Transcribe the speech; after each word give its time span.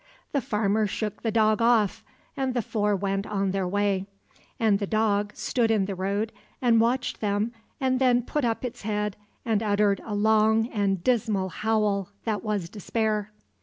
The 0.31 0.41
farmer 0.41 0.87
shook 0.87 1.21
the 1.21 1.29
dog 1.29 1.61
off, 1.61 2.03
and 2.35 2.55
the 2.55 2.63
four 2.63 2.95
went 2.95 3.27
on 3.27 3.51
their 3.51 3.67
way; 3.67 4.07
and 4.59 4.79
the 4.79 4.87
dog 4.87 5.31
stood 5.35 5.69
in 5.69 5.85
the 5.85 5.93
road 5.93 6.31
and 6.59 6.81
watched 6.81 7.21
them 7.21 7.51
and 7.79 7.99
then 7.99 8.23
put 8.23 8.43
up 8.43 8.65
its 8.65 8.81
head 8.81 9.15
and 9.45 9.61
uttered 9.61 10.01
a 10.03 10.15
long 10.15 10.65
and 10.69 11.03
dismal 11.03 11.49
howl 11.49 12.09
that 12.23 12.41
was 12.43 12.67
despair. 12.67 13.29